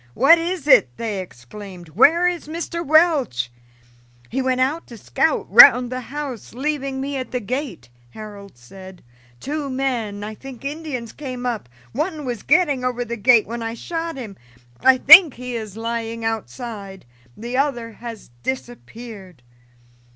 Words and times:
"What 0.15 0.39
is 0.39 0.67
it?" 0.67 0.97
they 0.97 1.19
exclaimed. 1.19 1.89
"Where 1.89 2.25
is 2.27 2.47
Mr. 2.47 2.83
Welch?" 2.83 3.51
"He 4.29 4.41
went 4.41 4.59
out 4.59 4.87
to 4.87 4.97
scout 4.97 5.45
round 5.47 5.91
the 5.91 5.99
house, 6.01 6.55
leaving 6.55 6.99
me 6.99 7.17
at 7.17 7.29
the 7.29 7.39
gate," 7.39 7.87
Harold 8.09 8.57
said. 8.57 9.03
"Two 9.39 9.69
men, 9.69 10.23
I 10.23 10.33
think 10.33 10.65
Indians, 10.65 11.13
came 11.13 11.45
up; 11.45 11.69
one 11.91 12.25
was 12.25 12.41
getting 12.41 12.83
over 12.83 13.05
the 13.05 13.15
gate 13.15 13.45
when 13.45 13.61
I 13.61 13.75
shot 13.75 14.17
him. 14.17 14.37
I 14.79 14.97
think 14.97 15.35
he 15.35 15.55
is 15.55 15.77
lying 15.77 16.25
outside 16.25 17.05
the 17.37 17.55
other 17.55 17.91
has 17.91 18.31
disappeared." 18.41 19.43